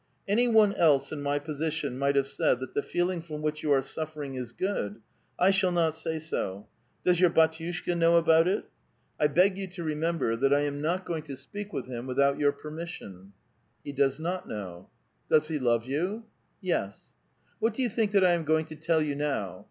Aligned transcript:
"Any 0.27 0.47
one 0.47 0.73
else 0.73 1.11
in 1.11 1.21
my 1.21 1.37
place 1.37 1.83
might 1.83 2.15
have 2.15 2.25
said 2.25 2.59
that 2.59 2.73
the 2.73 2.81
feeling 2.81 3.21
from 3.21 3.43
which 3.43 3.61
you 3.61 3.71
are 3.71 3.83
suffering 3.83 4.33
is 4.33 4.51
good. 4.51 4.99
I 5.37 5.51
shall 5.51 5.71
not 5.71 5.93
say 5.93 6.17
so. 6.17 6.65
Does 7.03 7.19
your 7.19 7.29
bdtiushka 7.29 7.95
know 7.95 8.15
about 8.17 8.47
it? 8.47 8.65
I 9.19 9.27
beg 9.27 9.59
you 9.59 9.67
to 9.67 9.83
remember 9.83 10.33
404 10.33 10.33
A 10.33 10.33
VITAL 10.33 10.49
QUESTION. 10.49 10.49
that 10.49 10.57
I 10.57 10.65
am 10.65 10.81
not 10.95 11.05
goiug 11.05 11.25
to 11.25 11.35
speak 11.37 11.71
with 11.71 11.85
him 11.85 12.07
without 12.07 12.39
your 12.39 12.51
permis 12.51 12.97
Bion." 12.97 13.33
'*IIe 13.85 13.95
docs 13.95 14.17
not 14.17 14.47
know."'' 14.49 14.89
Does 15.29 15.49
he 15.49 15.59
love 15.59 15.85
you?"'' 15.85 16.23
Yes."" 16.61 17.13
What 17.59 17.75
do 17.75 17.83
you 17.83 17.89
think 17.89 18.09
that 18.13 18.25
I 18.25 18.31
am 18.31 18.43
going 18.43 18.65
to 18.65 18.75
tell 18.75 19.03
you 19.03 19.13
now? 19.13 19.59